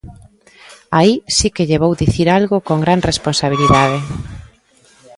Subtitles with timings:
[0.97, 3.97] Aí si que lle vou dicir algo con gran responsabilidade.